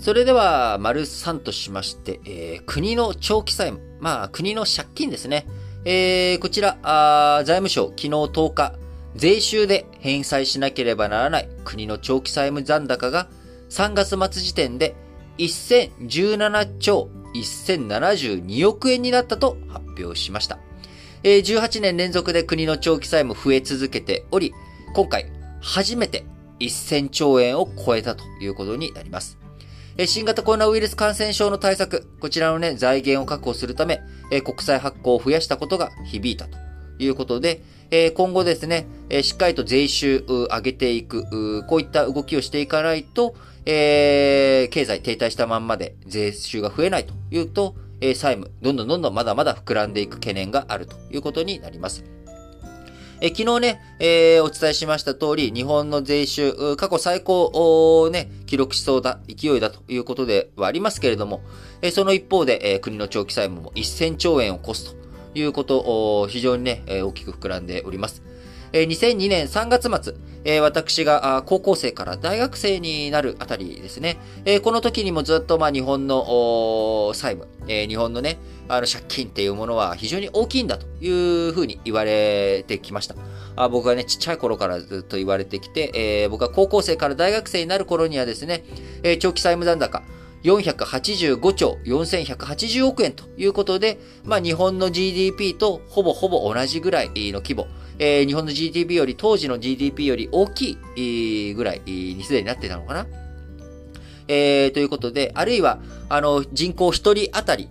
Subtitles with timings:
[0.00, 5.46] それでは、丸3としまして、えー、国の長期債務、まあ、国の借金ですね。
[5.84, 6.78] えー、こちら、
[7.44, 8.74] 財務省、昨日10日、
[9.16, 13.28] 税収で返済しなければならない国の長期債務残高が
[13.70, 14.94] 3月末時点で
[15.38, 20.58] 1017兆1072億円になったと発表しました。
[21.22, 24.52] えー、18年連続で国の長期債務増え続けており、
[24.94, 26.24] 今回初めて
[26.60, 29.45] 1000兆円を超えたということになります。
[30.04, 34.02] 新型コロナウイルス感染症の対策、こちらのね、財源を確保するため、
[34.44, 36.58] 国債発行を増やしたことが響いたと
[36.98, 37.62] いうことで、
[38.14, 38.86] 今後ですね、
[39.22, 52.04] しっかりと税収上げていく、こういった動きをしていかないと、経済停滞したまんまで税収が増えないというと、債務、どんどんどんどんまだまだ膨らんでいく懸念があるということになります。
[53.20, 61.40] え昨日ね、えー、お伝えしました通り、日本の税収、過去最高をね、記録しそうだ、勢いだということではありますけれども、
[61.80, 68.22] えその一方で、え国の長期債務も1000兆円を超すということを、非常にね、え大きく膨らんでおります。
[68.72, 69.88] 2002年3月
[70.44, 74.18] 末、私が高校生から大学生になるあたりですね。
[74.62, 83.14] この時にもずっとまあ日本の債務、日本のね、あの借金っていうものは非常に大きいんだというふうに言われてきました。
[83.68, 88.64] 僕はね、ちっちゃい頃からずっと言われてきて、僕は高校生から大学生になる頃にはですね、
[89.20, 90.02] 長期債務残高、
[90.46, 97.66] 485兆4180億円ということで、まあ日本の GDP とほぼほぼ同じぐらいの規模、
[97.98, 103.06] えー、日本の GDP より、当時の GDP より大きいぐらいにすでになってたのかな。
[104.28, 107.68] えー、ということで、あるいは、あの、人口一人当たり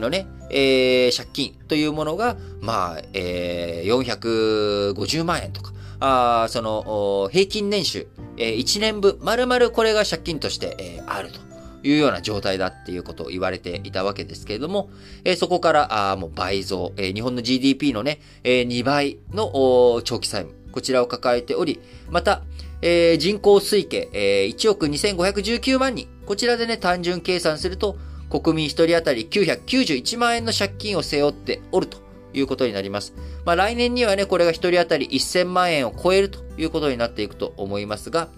[0.00, 8.06] のね、えー、借金というものが、まあ、えー、450万円とか、あその、平均年収、
[8.38, 11.49] えー、1年分、丸々これが借金として、えー、あると。
[11.82, 14.90] いうような状態だっていうことを言われていたわけですけれども、
[15.24, 22.42] えー、そこから、あもう倍増、えー、日本の GDP のね、えー、2倍の長期債務、こちらを抱えており、また、
[22.82, 26.08] えー、人口推計、えー、1億2519万人。
[26.26, 27.96] こちらでね、単純計算すると、
[28.30, 31.98] 国民1人当たり991万円の借金を背負っておると
[32.32, 33.12] いうことになります。
[33.44, 38.28] まあ来年にはね、これが1人当たり1000万円を超えるということになっていくと思いますが、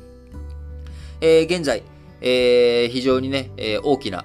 [1.21, 1.83] えー、現在、
[2.23, 4.25] えー、非常にね、えー、大きな、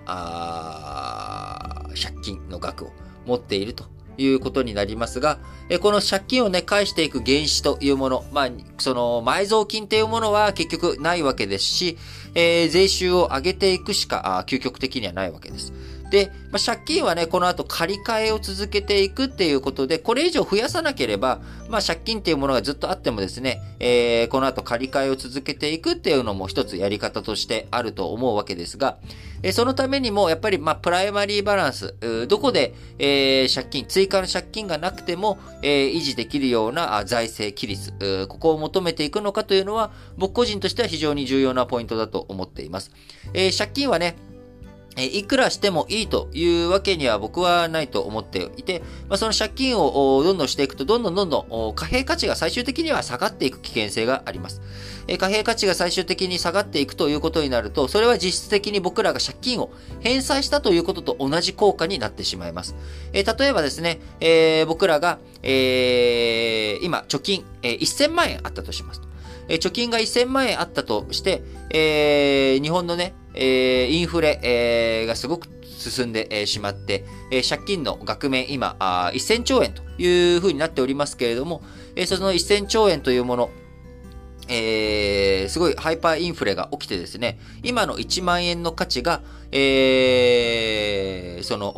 [1.89, 2.91] 借金の額を
[3.25, 3.85] 持っていると
[4.17, 11.97] いうことになりますが、えこの借金をね、返していく原資というもの、まあ、その埋蔵金というものは結局ないわけですし、
[12.35, 15.73] えー、税収を上げていくしか、究極的にはないわけです。
[16.09, 28.97] で、まあ、借金はね、この後借り換えを続けていくっていうことで、これ以上増やさなければ、まあ、借金っていうものがずっとあってもですね、えー、この後借り換えを続けていくっていうのも一つやり方としてあると思うわけですが、
[29.43, 31.95] えー、そのためにも、やっぱり、まあ、プライマリーバランス、
[32.27, 42.91] どこで、えー、借金、追加の借金がなくても、えー、維持できるような財政規律、ここを求めていくのかというのは、僕個人としては非常に重要なポイントだと思っています。
[43.33, 44.15] えー、借金はね、
[44.97, 54.61] えいくらしてもいいというわけには僕はないと思っていて、まあ、その借金をどんどんしていくと、どんどんどんどん貨幣価値が最終的には下がっていく危険性があります。
[55.07, 59.71] え貨幣価値が最終的に下がっていくということになると、それは実質的に僕らが借金を
[60.01, 62.75] 返済したということと同じ効果になってしまいます。
[63.13, 69.01] え例えばですね、えー、僕らが、えー、今、貯金、え、1000万円あったとします。
[69.49, 81.61] え貯金が1000万円あったとして、え日本のね、えインフレ、えがすごく進んでしまって、え借金の額面今あ、1000兆円というふうになっておりますけれども、
[81.95, 83.49] えその1000兆円というもの、
[84.49, 89.21] えー、すごいハイパーインフレが起きてですね、今の1万円の価値が、
[89.51, 91.73] えー、その、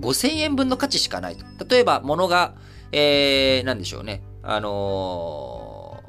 [0.00, 1.44] 5000円分の価値しかないと。
[1.68, 2.54] 例えば、物が、
[2.92, 4.22] えー、なんでしょうね。
[4.42, 5.57] あのー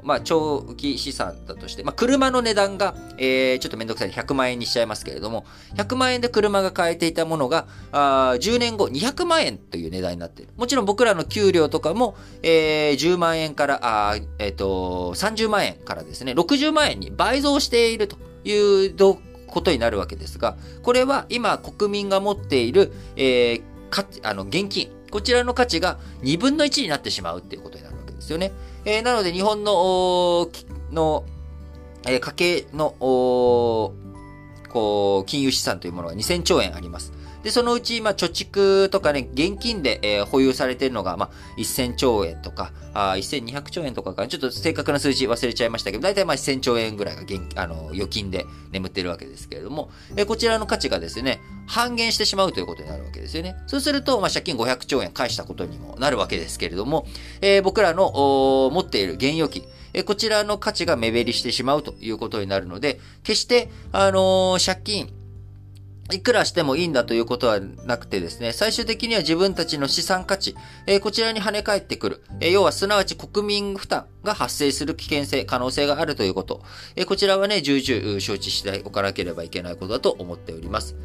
[0.02, 5.44] まあ、長期資産だとして、まあ、車の値段が、えー、ちょっとめんどくさい100万円にしちゃいますけれども、
[5.76, 10.52] 100万円で車が買えていたものが、あ10年後200万円という値段になっている。
[10.56, 18.94] もちろん僕らの給料とかも、えー、10万円から、あえっ、ー、と、30万円からですね、60万円に倍増しているという
[19.50, 28.52] ことになるわけですが、これは今国民が持っている、えー、かあの現金、こちらの価値が2分の1になってしまうっていうことになるわけですよね。
[28.84, 30.48] えー、なので日本の、
[30.90, 31.24] の、
[32.06, 33.94] えー、家計の、こ
[35.22, 37.12] う、金融資産というものが2000兆円あります。
[37.42, 53.56] で、そのうち、まあ、貯蓄とかね、現金で、えー、保有されているのが、まあ、1000兆円とか、あ1200兆円とかかちょっと正確な数字忘れちゃいましたけど、大体まあ1000兆円ぐらいが現あの預金で眠ってるわけですけれども、えー、こちらの価値がですね、半減してしまうということになるわけですよね。
[53.66, 57.06] そうすると、まあ、借金500兆円返したことにもなるわけですけれども、
[57.40, 58.10] えー、僕らの
[58.72, 65.19] 持っている現預金、えこちらの価値が目減りしてしまうということになるので、決して、あのー、借金、
[66.12, 70.54] いくらしてもいいんだということはなくてですね、最終的には自分たちの資産価値、
[70.86, 76.62] えー、こちらに跳ね返ってくる、えー、要はすなわち国民負担が発生する危険性、可能性があるということ、
[76.96, 80.96] えー、こちらはね、重々承知しておかなければいけないことだと思っております。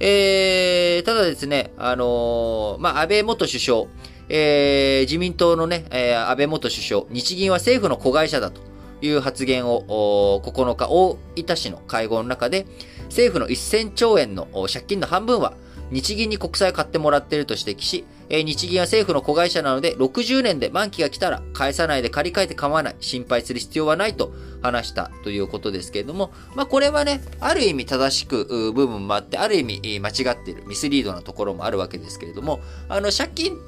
[0.00, 3.86] えー、ただですね、あのまあ、安倍元首相、
[4.28, 8.60] え、自民党のね、え、安倍元首相、日銀は政府の子会社だと
[9.00, 12.66] いう発言を9日大分市の会合の中で、
[13.08, 15.54] 政府の1000兆円の借金の半分は
[15.90, 33.58] 日銀に国債を買ってもらっていると指摘し、日銀は政府の子会社なので60年で満期が来たら返さないで借り換えて構わない、心配する必要はないと話したということですけれども、まあこれはね、ある意味正しく部分もあって、ある意味間違っている、ミスリードなところもあるわけですけれども、あの借金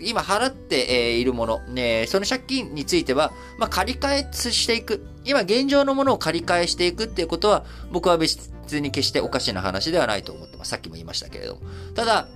[0.00, 5.04] 今払っているもの、ね、その借金については、まあ、借り換えしていく。
[5.24, 10.70] 今現状のものを借り換えしていくっていうことは、僕は別通に決しておかしな話ではないと思ってます。
[10.70, 11.62] さっきも言いましたけれども。
[11.94, 12.28] ただ、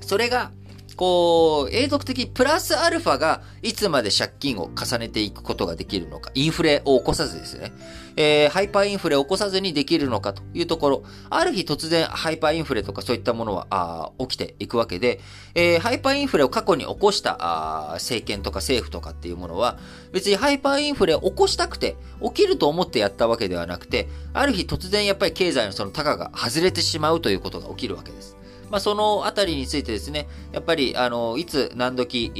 [0.00, 0.52] それが、
[0.96, 7.72] こう、永続的プラスアルファがいつまで借金を重ねていくことができるのか、インフレを起こさずですね、
[8.16, 15.20] えー、ハイパーインフレを起こさずにできるのかというところ、ある日突然ハイパーインフレとかそういったものはあ起きていくわけで、
[15.54, 19.78] えー、ハイパーインフレを過去に起こしたあ政権とか政府とかっていうものは、
[20.12, 28.36] 別にハイパーインフレを起こしたくて、起きると思ってやったわけではなくて、ある日突然やっぱり経済のその高が外れてしまうということが起きるわけです。
[28.70, 32.32] まあ、そのあたりについてですね、やっぱり、あの、いつ何時、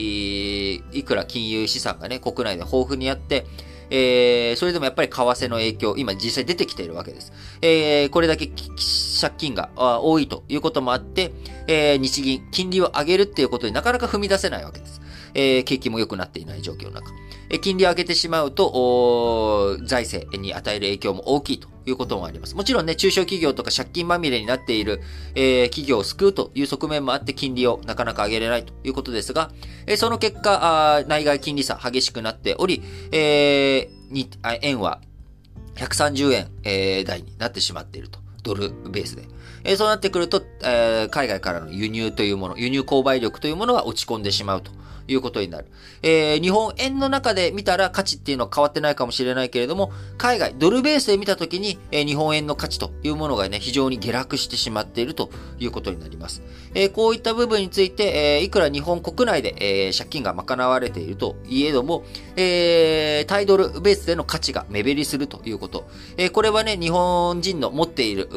[0.92, 3.46] いくら金融資産がね、国内で豊富にあって、
[3.90, 7.32] えー、それでもやっぱり為替の影響、今実際出てきているわけです。
[7.62, 8.50] えー、これだけ
[9.20, 11.32] 借金が多いということもあって、
[11.66, 15.00] えー、日銀、金利を上げるっていうことになかなか踏み出せないわけです。
[15.34, 17.10] えー、景気も良くなっていない状況の中。
[17.58, 22.54] 金利を上げてしまうと、財政に与える影響も大きいということもあります。
[22.54, 25.00] もちろんね、中小企業とか借金まみれになっている、
[25.34, 29.50] えー、企業を救うという側面もあって金利をなかなか上げれないということですが、
[29.86, 34.30] えー、その結果あ、内外金利差激しくなっており、えー、に
[34.62, 35.00] 円は
[35.76, 38.24] 130円、えー、台になってしまっていると。
[38.44, 39.24] ドルベースで。
[39.64, 44.70] え、そうなってくると、え、海外からの輸入というもの、輸入購買力というものが落ち込んでしまうと
[45.06, 45.66] いうことになる。
[46.02, 56.42] え、日本円の中で見たら価値っていうのは変わってないかもしれないけれども、海外、ドルベースで見たときに、え、日本円の価値というものがね、非常に下落してしまっているということになります。
[56.74, 59.54] え、こういった部分について、え、いくら日本国内で、
[59.88, 62.04] え、借金が賄われているといえども、
[62.36, 65.86] えー、タイドルベースでの価値が目減りするということ。
[66.16, 68.28] え、これはね、日本人の持っている、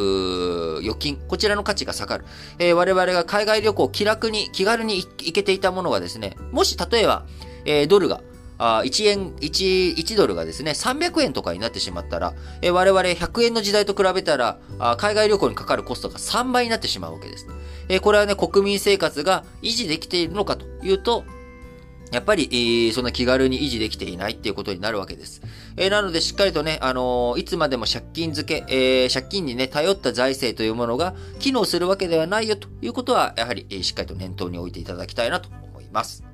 [0.82, 2.26] 預金、こちらの価値が下がる。
[2.60, 7.26] えー、我々が海外旅行気楽に、気軽に行けていたものがですね、もし例えば、
[7.66, 8.22] えー、ドルが、
[8.60, 17.48] あ1円、1、1ドルがですね、300円とかになってしまったら、えー、我々100円の時代と比べたらあ、海外旅行にかかるコストが3倍になってしまうわけです。
[17.90, 21.24] えー、これはね、国民生活が維持できているのかというと、
[22.12, 25.42] やっぱり、えー、そんな気軽に維持できていないっていうことになるわけです。
[25.76, 36.27] えー、なので、しっかりとね、あのー、いつまでも借金付け、えー、借金にね、頼った財政というものが機能するわけではないよということは、やはり、え、しっかりと念頭に置いていただきたいなと思います。